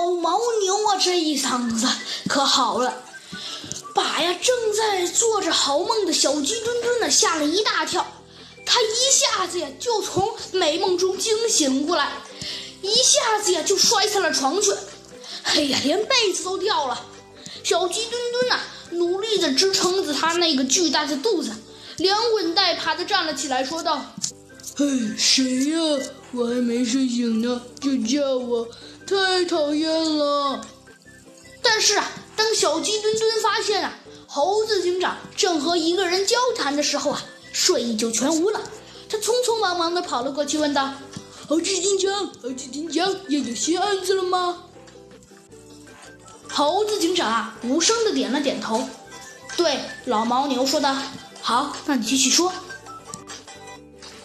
[0.00, 1.86] 老牦牛啊，这一嗓子
[2.26, 3.02] 可好了，
[3.94, 8.06] 把呀正在做着好梦的小鸡墩墩呢吓了一大跳。
[8.64, 12.12] 他一下子呀就从美梦中惊醒过来，
[12.80, 14.72] 一下子呀就摔下了床去。
[15.42, 17.06] 哎呀，连被子都掉了。
[17.62, 18.60] 小鸡墩墩呐，
[18.92, 21.52] 努力的支撑着他那个巨大的肚子，
[21.98, 24.00] 连滚带爬的站了起来，说道
[24.76, 24.86] ：“嘿，
[25.18, 25.78] 谁呀？
[26.32, 28.68] 我还没睡醒呢，就叫我，
[29.10, 30.64] 太讨厌了。”
[31.62, 33.92] 但是啊，当小鸡墩墩发现啊，
[34.26, 38.60] 猴子警长正和一个人交谈的时候啊，睡意就全无了。
[39.08, 40.92] 他匆匆忙忙的跑了过去，问道
[41.48, 44.64] ：“猴子警长，猴子警长，又有新案子了吗？”
[46.48, 48.88] 猴子警长啊，无声的点了点头，
[49.56, 50.96] 对老牦牛说道
[51.42, 52.52] ：“好，那你继续说。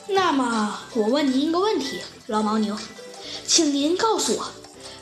[0.07, 2.77] 那么我问您一个问题，老牦牛，
[3.47, 4.47] 请您告诉我，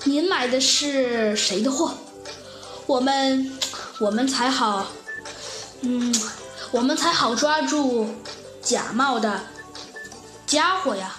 [0.05, 1.93] 您买的是谁的货？
[2.85, 3.57] 我们
[3.99, 4.87] 我们才好，
[5.81, 6.13] 嗯，
[6.71, 8.07] 我们才好抓住
[8.61, 9.41] 假冒的
[10.45, 11.15] 家伙呀。”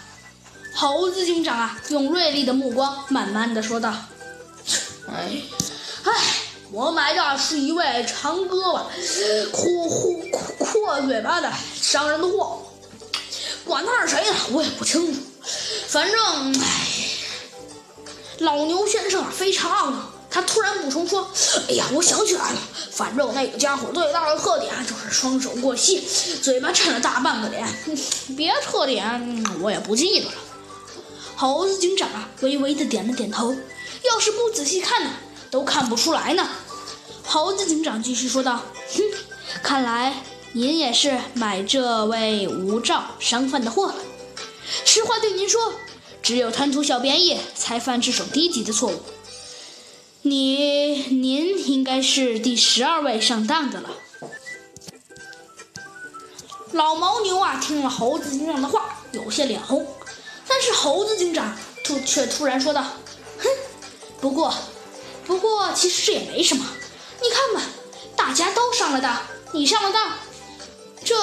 [0.77, 3.95] 猴子警长啊，用锐利的目光慢慢的说道
[5.09, 5.43] ：“哎。”
[6.05, 6.13] 唉，
[6.71, 8.83] 我买的是一位长胳膊、
[9.51, 10.21] 阔阔
[10.59, 12.61] 阔嘴巴的商人的货，
[13.65, 15.19] 管他是谁呢，我也不清楚。
[15.89, 16.87] 反正，唉，
[18.39, 20.11] 老牛先生啊非常懊恼。
[20.31, 21.31] 他突然补充说
[21.71, 22.59] ：“哎呀，我想起来了，
[22.91, 26.01] 反正那个家伙最大的特点就是双手过膝，
[26.43, 27.65] 嘴巴占了大半个脸，
[28.37, 30.33] 别特点我也不记得了。”
[31.37, 33.55] 猴子警长啊，微微的点了点头。
[34.03, 35.11] 要是不仔细看呢？
[35.53, 36.49] 都看不出来呢，
[37.25, 38.61] 猴子警长继续说道
[38.93, 39.03] ：“哼，
[39.63, 43.95] 看来您也是买这位无照商贩的货了。
[44.85, 45.73] 实话对您说，
[46.25, 49.01] 只有贪图小便宜才犯这种低级的错误。
[50.23, 53.91] 你，您应该是第十二位上当的了。”
[56.73, 59.87] 老牦牛啊，听了猴子警长的话，有些脸红，
[60.49, 62.83] 但是猴子警长突却突然说道
[63.39, 63.49] ：“哼，
[64.21, 64.53] 不过。”
[65.27, 66.67] 不过，其实这也没什么。
[67.23, 67.63] 你看吧，
[68.15, 70.13] 大家都上了当，你上了当，
[71.03, 71.15] 这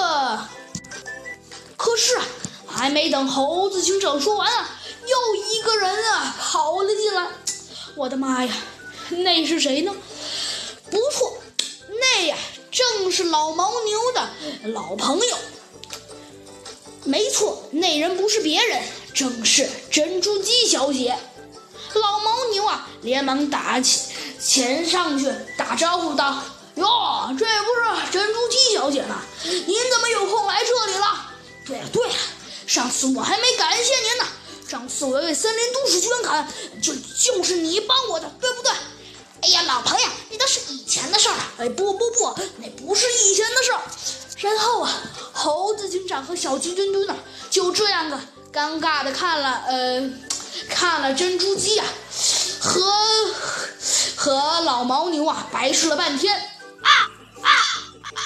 [1.78, 2.26] 可是啊，
[2.66, 7.28] 还没等猴子警长说完啊，又一个人啊跑了进来。
[7.96, 8.54] 我的妈呀，
[9.10, 9.94] 那是谁呢？
[10.90, 11.34] 不错，
[12.00, 12.38] 那呀
[12.72, 14.30] 正是老牦牛的
[14.74, 15.38] 老朋友。
[17.04, 18.82] 没错，那人不是别人，
[19.14, 21.18] 正是珍珠鸡小姐。
[21.94, 26.42] 老牦牛啊，连忙打起前上去打招呼道
[26.76, 29.22] ：“哟，这不是珍珠鸡小姐吗？
[29.44, 31.32] 您怎么有空来这里了？
[31.66, 32.14] 对了对了，
[32.68, 34.26] 上次我还没感谢您呢。
[34.72, 36.48] 上次我为森林都市捐款，
[36.82, 38.72] 就就是你帮我的，对不对？
[39.42, 41.44] 哎呀，老朋友，那都是以前的事儿了。
[41.58, 43.82] 哎，不不不，那不是以前的事儿。
[44.38, 47.14] 然后啊，猴子警长和小鸡墩墩呢，
[47.50, 48.18] 就这样的
[48.54, 50.10] 尴尬的看了，呃。”
[50.70, 51.86] 看了珍珠鸡啊，
[52.60, 52.82] 和
[54.18, 56.92] 和老牦牛啊，白吃了半天啊
[57.42, 57.50] 啊
[58.14, 58.22] 啊！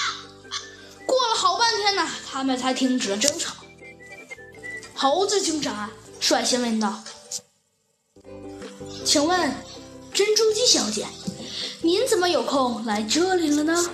[1.06, 3.54] 过了好半天呢，他们才停止了争吵。
[4.96, 5.88] 猴子警长啊
[6.26, 7.04] 率先问道
[9.06, 9.54] ：“请问，
[10.12, 11.06] 珍珠鸡小姐，
[11.82, 13.84] 您怎么有空来这里了呢？”